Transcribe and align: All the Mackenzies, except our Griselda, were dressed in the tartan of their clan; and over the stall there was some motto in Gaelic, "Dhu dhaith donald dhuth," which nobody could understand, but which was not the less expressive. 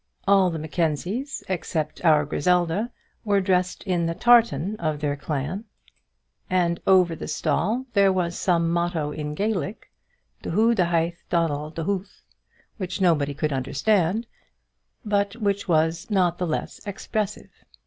All 0.27 0.49
the 0.49 0.57
Mackenzies, 0.57 1.43
except 1.47 2.03
our 2.03 2.25
Griselda, 2.25 2.89
were 3.23 3.39
dressed 3.39 3.83
in 3.83 4.07
the 4.07 4.15
tartan 4.15 4.75
of 4.77 4.99
their 4.99 5.15
clan; 5.15 5.65
and 6.49 6.79
over 6.87 7.15
the 7.15 7.27
stall 7.27 7.85
there 7.93 8.11
was 8.11 8.35
some 8.35 8.71
motto 8.71 9.11
in 9.11 9.35
Gaelic, 9.35 9.91
"Dhu 10.41 10.73
dhaith 10.73 11.17
donald 11.29 11.75
dhuth," 11.75 12.23
which 12.77 12.99
nobody 12.99 13.35
could 13.35 13.53
understand, 13.53 14.25
but 15.05 15.35
which 15.35 15.67
was 15.67 16.09
not 16.09 16.39
the 16.39 16.47
less 16.47 16.81
expressive. 16.87 17.51